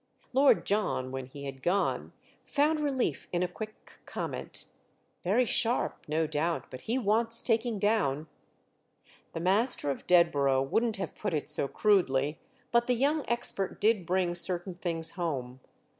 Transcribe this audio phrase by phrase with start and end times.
[0.33, 2.11] Lord John, when he had gone,
[2.43, 4.65] found relief in a quick comment.
[5.23, 8.27] "Very sharp, no doubt—but he wants taking down."
[9.33, 12.39] The master of Dedborough wouldn't have put it so crudely,
[12.71, 15.59] but the young expert did bring certain things home.